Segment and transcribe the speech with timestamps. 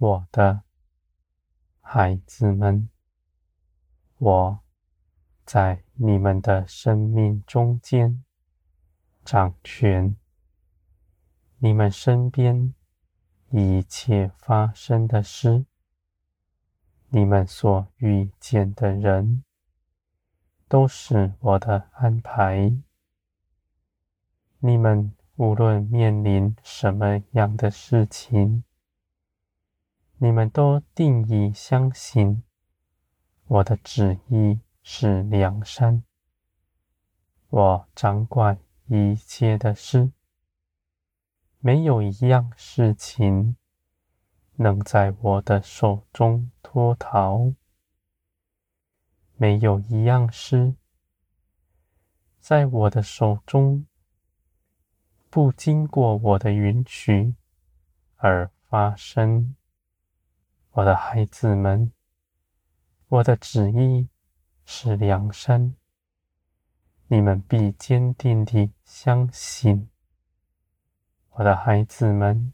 [0.00, 0.62] 我的
[1.80, 2.88] 孩子们，
[4.18, 4.60] 我
[5.44, 8.24] 在你们的生命中间
[9.24, 10.16] 掌权。
[11.58, 12.72] 你们身边
[13.50, 15.66] 一切发生的事，
[17.08, 19.42] 你们所遇见的人，
[20.68, 22.72] 都是我的安排。
[24.60, 28.62] 你们无论面临什么样的事情，
[30.20, 32.42] 你们都定义相信，
[33.46, 36.02] 我的旨意是良善。
[37.50, 40.10] 我掌管一切的事，
[41.60, 43.56] 没有一样事情
[44.56, 47.54] 能在我的手中脱逃，
[49.36, 50.74] 没有一样事
[52.40, 53.86] 在我的手中
[55.30, 57.36] 不经过我的允许
[58.16, 59.54] 而发生。
[60.78, 61.92] 我的孩子们，
[63.08, 64.08] 我的旨意
[64.64, 65.74] 是良善，
[67.08, 69.90] 你们必坚定地相信。
[71.30, 72.52] 我的孩子们，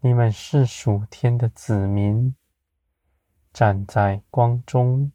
[0.00, 2.36] 你们是属天的子民，
[3.50, 5.10] 站在光中，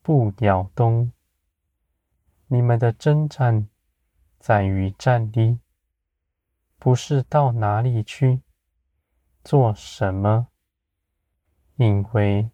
[0.00, 1.10] 不摇动。
[2.46, 3.68] 你们的征战
[4.38, 5.58] 在于站立，
[6.78, 8.42] 不是到哪里去，
[9.42, 10.46] 做什么。
[11.76, 12.50] 因为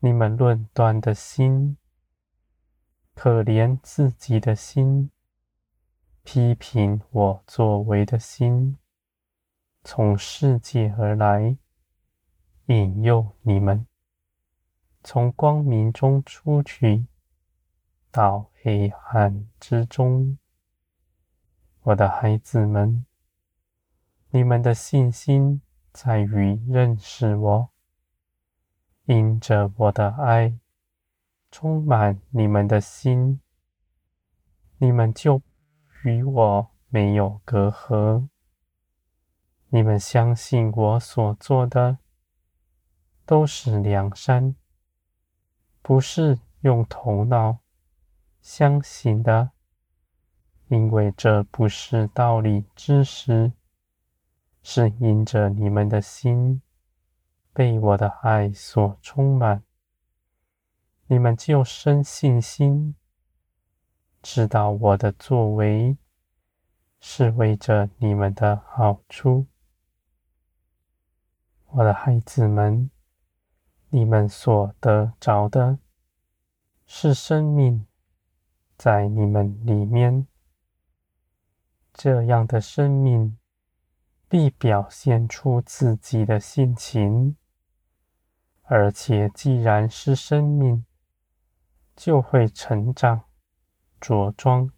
[0.00, 1.78] 你们论断的心，
[3.14, 5.10] 可怜自己的心，
[6.22, 8.76] 批评我作为的心，
[9.84, 11.56] 从世界而来，
[12.66, 13.86] 引诱你们
[15.02, 17.06] 从光明中出去，
[18.10, 20.36] 到黑暗之中。
[21.84, 23.06] 我的孩子们，
[24.28, 25.62] 你们的信心
[25.92, 27.71] 在于认识我。
[29.06, 30.58] 因着我的爱
[31.50, 33.40] 充满你们的心，
[34.78, 35.42] 你们就
[36.04, 38.28] 与我没有隔阂。
[39.70, 41.98] 你们相信我所做的
[43.26, 44.54] 都是良善，
[45.80, 47.58] 不是用头脑
[48.40, 49.50] 相信的，
[50.68, 53.52] 因为这不是道理知识，
[54.62, 56.62] 是因着你们的心。
[57.54, 59.62] 被我的爱所充满，
[61.06, 62.94] 你们就生信心，
[64.22, 65.98] 知道我的作为
[66.98, 69.46] 是为着你们的好处。
[71.66, 72.90] 我的孩子们，
[73.90, 75.78] 你们所得着的
[76.86, 77.86] 是生命
[78.78, 80.26] 在你们里面，
[81.92, 83.38] 这样的生命
[84.26, 87.36] 必表现出自己的性情。
[88.62, 90.84] 而且，既然是生命，
[91.94, 93.24] 就会成长、
[94.00, 94.70] 茁壮。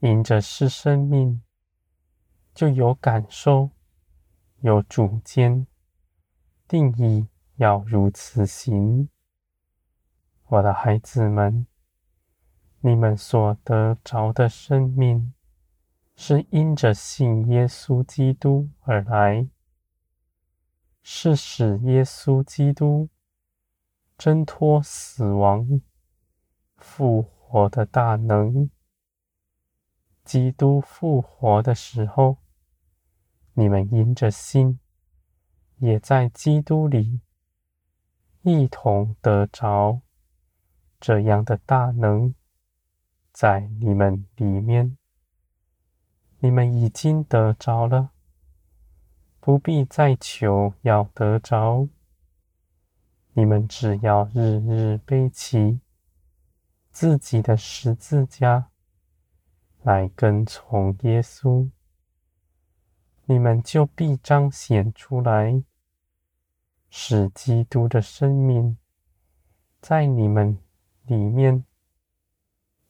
[0.00, 1.42] 因着是生命，
[2.54, 3.70] 就有感受、
[4.60, 5.66] 有主见，
[6.68, 7.26] 定义
[7.56, 9.08] 要如此行。
[10.48, 11.66] 我的孩子们，
[12.80, 15.34] 你们所得着的生命，
[16.14, 19.48] 是因着信耶稣基督而来。
[21.08, 23.08] 是使耶稣基督
[24.18, 25.80] 挣脱死亡、
[26.78, 28.68] 复活的大能。
[30.24, 32.38] 基督复活的时候，
[33.52, 34.80] 你们因着信，
[35.76, 37.20] 也在基督里
[38.42, 40.00] 一同得着
[40.98, 42.34] 这样的大能，
[43.32, 44.98] 在你们里面，
[46.40, 48.10] 你们已经得着了。
[49.46, 51.88] 不必再求要得着，
[53.32, 55.78] 你们只要日日背起
[56.90, 58.72] 自己的十字架
[59.84, 61.70] 来跟从耶稣，
[63.26, 65.62] 你们就必彰显出来，
[66.90, 68.76] 使基督的生命
[69.80, 70.58] 在你们
[71.04, 71.64] 里面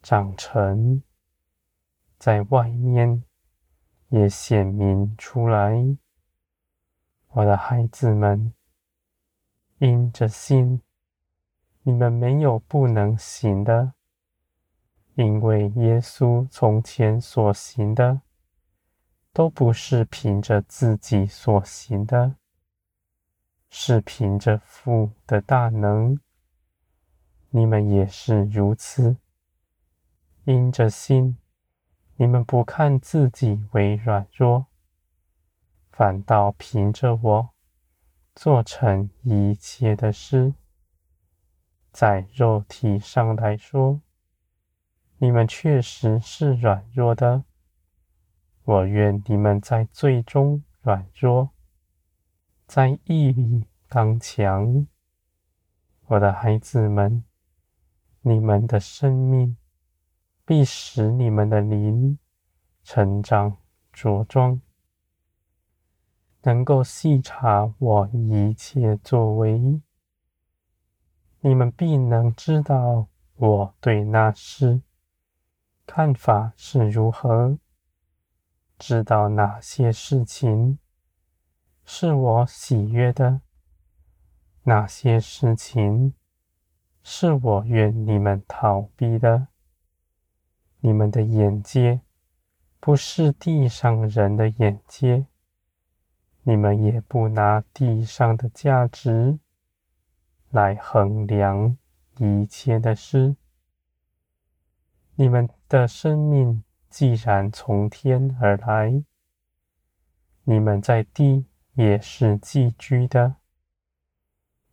[0.03, 1.03] 长成，
[2.19, 3.25] 在外面
[4.09, 5.99] 也显明出来。
[7.37, 8.55] 我的孩子们，
[9.77, 10.81] 因着信，
[11.83, 13.93] 你们没有不能行的，
[15.17, 18.23] 因为耶稣从前所行的，
[19.35, 22.37] 都不是凭着自己所行的，
[23.69, 26.19] 是凭着父的大能。
[27.51, 29.19] 你们也是如此，
[30.45, 31.37] 因着信，
[32.17, 34.69] 你们不看自己为软弱。
[35.97, 37.49] 反倒凭着我
[38.35, 40.53] 做成一切的事。
[41.91, 44.03] 在肉体上来说，
[45.17, 47.45] 你们确实是软弱的。
[48.65, 51.49] 我愿你们在最中软弱，
[52.67, 54.87] 在义里刚强。
[56.09, 57.25] 我的孩子们，
[58.21, 59.57] 你们的生命
[60.45, 62.19] 必使你们的灵
[62.85, 63.57] 成长
[63.95, 64.61] 茁壮，
[66.47, 69.83] 能够细察我一切作为。
[71.41, 74.81] 你们必能知道我对那事
[75.85, 77.59] 看法是如何。
[78.79, 80.79] 知道哪些事情
[81.85, 83.41] 是我喜悦的，
[84.63, 86.15] 哪些事情
[87.03, 89.49] 是我愿你们逃避的。
[90.79, 92.03] 你们的眼界
[92.79, 95.27] 不是地上人的眼界，
[96.49, 99.41] 你们也不拿地上的价值
[100.51, 101.77] 来衡量
[102.19, 103.35] 一切的事。
[105.17, 106.63] 你们的生命。
[106.89, 109.05] 既然从天而来，
[110.45, 111.45] 你们在地
[111.75, 113.37] 也是寄居的。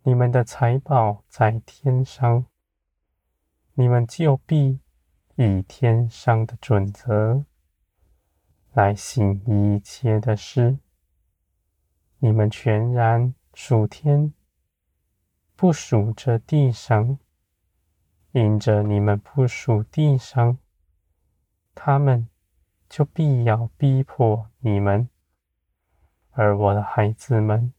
[0.04, 2.46] 你们的财宝在天上，
[3.74, 4.80] 你们就必
[5.36, 7.44] 以天上的准则
[8.72, 10.78] 来行一切的事。
[12.24, 14.34] 你们全然属天，
[15.58, 17.20] 不属这地上，
[18.32, 20.58] 因着你们不属地上。
[21.76, 22.30] 他们
[22.88, 25.10] 就必要逼迫你们，
[26.32, 27.74] 而我的孩子们，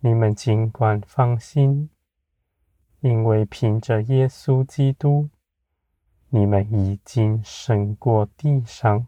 [0.00, 1.88] 你们尽管放心，
[3.00, 5.30] 因为凭着耶稣基督，
[6.28, 9.06] 你们已经胜过地上，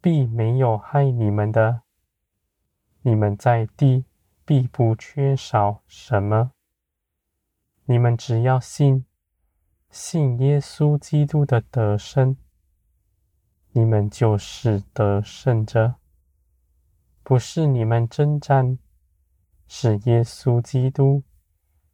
[0.00, 1.82] 必没有害你们的。
[3.06, 4.06] 你们在地
[4.44, 6.52] 必不缺少什么。
[7.84, 9.04] 你们只要信。
[9.90, 12.36] 信耶稣基督的得胜，
[13.70, 15.94] 你们就是得胜者。
[17.22, 18.76] 不是你们征战，
[19.68, 21.22] 是耶稣基督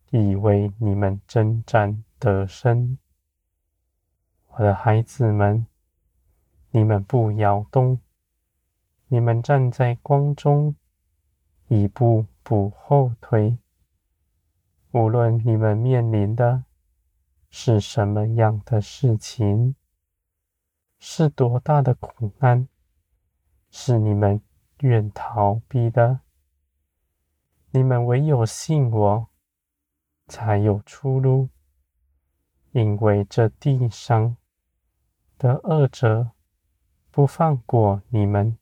[0.08, 2.96] 以为你们征战得胜。
[4.52, 5.66] 我的孩子们，
[6.70, 8.00] 你们不摇动，
[9.08, 10.74] 你们站在光中，
[11.70, 13.56] 一步不后退。
[14.90, 16.64] 无论你们面临的。
[17.52, 19.74] 是什么样的事情？
[21.00, 22.68] 是多大的苦难？
[23.72, 24.40] 是你们
[24.82, 26.20] 愿逃避的？
[27.72, 29.26] 你们唯有信我，
[30.28, 31.48] 才有出路。
[32.70, 34.36] 因为这地上
[35.36, 36.30] 的恶者
[37.10, 38.56] 不放过你们，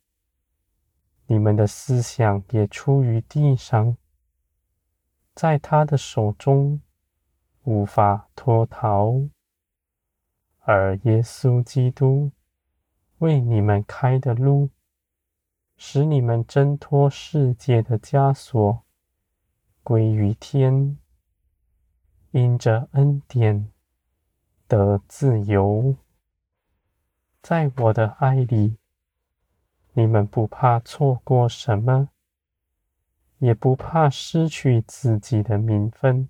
[1.28, 3.96] 你们的思想也出于地上，
[5.34, 6.82] 在他的手中。
[7.64, 9.28] 无法脱逃，
[10.60, 12.32] 而耶稣基督
[13.18, 14.70] 为你们开的路，
[15.76, 18.82] 使你们挣脱世界的枷锁，
[19.82, 20.96] 归于天，
[22.30, 23.70] 因着恩典
[24.66, 25.94] 得自由。
[27.42, 28.78] 在我的爱里，
[29.98, 32.10] 你们不怕错过什么，
[33.38, 36.28] 也不怕失去自己的名分。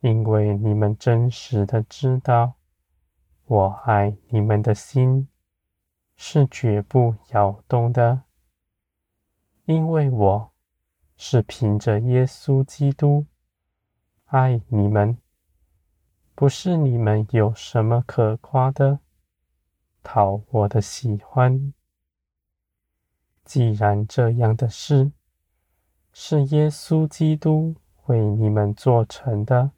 [0.00, 2.56] 因为你们真实的知道，
[3.46, 5.28] 我爱你们的心
[6.14, 8.24] 是绝不摇动的。
[9.64, 10.52] 因为我
[11.16, 13.24] 是凭着耶稣基督
[14.26, 15.16] 爱你们，
[16.34, 18.98] 不是你们有什么可夸的，
[20.02, 21.72] 讨我的喜欢。
[23.44, 25.12] 既然这样的事
[26.12, 27.74] 是耶稣基督
[28.06, 29.72] 为你们做成的。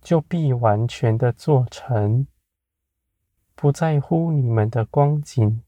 [0.00, 2.26] 就必完全的做成，
[3.54, 5.62] 不在乎你们的光景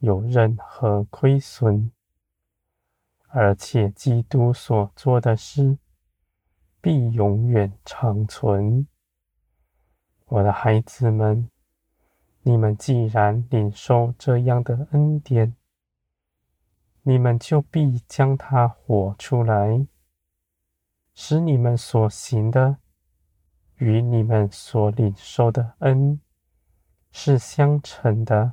[0.00, 1.90] 有任何亏损，
[3.28, 5.78] 而且基督所做的事
[6.82, 8.86] 必永远长存。
[10.26, 11.48] 我的孩子们，
[12.42, 15.56] 你们既然领受这样的恩典，
[17.02, 19.86] 你们就必将它活出来，
[21.14, 22.76] 使你们所行的。
[23.76, 26.20] 与你们所领受的恩
[27.12, 28.52] 是相称的。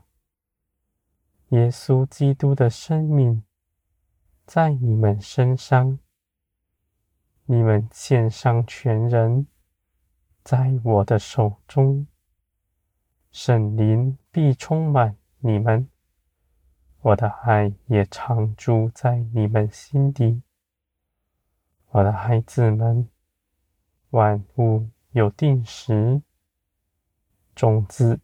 [1.50, 3.44] 耶稣基督的生命
[4.46, 6.00] 在你们身上，
[7.44, 9.48] 你们献上全人，
[10.46, 12.08] 在我的手中，
[13.30, 15.90] 圣灵必充满你们，
[17.02, 20.42] 我的爱也常住在你们心底。
[21.90, 23.08] 我的孩子们，
[24.10, 26.22] 万物有定时，
[27.56, 28.20] 种子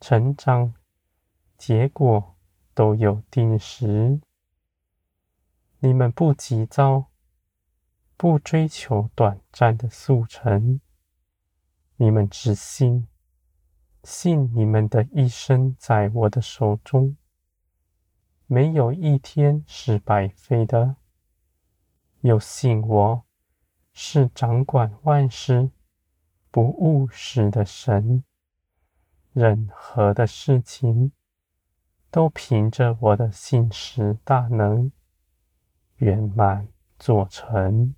[0.00, 0.74] 成长、
[1.56, 2.34] 结果
[2.74, 4.20] 都有定时。
[5.78, 7.06] 你们不急躁，
[8.16, 10.80] 不追求短暂的速成。
[11.96, 13.06] 你们只信，
[14.02, 17.16] 信你们的一生在我的手中，
[18.50, 20.96] 没有一天是白费的。
[22.22, 23.24] 有信我
[23.92, 25.70] 是掌管万事、
[26.50, 28.24] 不误事的神，
[29.34, 31.12] 任何的事情
[32.10, 34.90] 都凭着我的信实大能
[35.96, 37.94] 圆满做成。